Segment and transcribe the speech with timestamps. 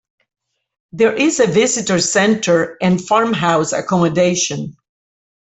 [0.93, 4.75] There is a visitor centre and farmhouse accommodation.